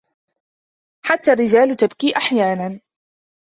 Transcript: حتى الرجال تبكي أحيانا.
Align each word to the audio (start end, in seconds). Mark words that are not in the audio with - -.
حتى 1.05 1.33
الرجال 1.33 1.75
تبكي 1.75 2.17
أحيانا. 2.17 2.79